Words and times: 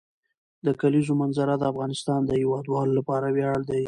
د 0.65 0.67
کلیزو 0.81 1.13
منظره 1.21 1.53
د 1.57 1.63
افغانستان 1.71 2.19
د 2.25 2.31
هیوادوالو 2.41 2.91
لپاره 2.99 3.27
ویاړ 3.35 3.59
دی. 3.69 3.79